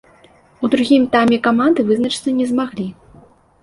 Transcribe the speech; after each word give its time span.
У 0.63 0.69
другім 0.75 1.03
тайме 1.17 1.41
каманды 1.51 1.87
вызначыцца 1.93 2.37
не 2.43 2.53
змаглі. 2.57 2.93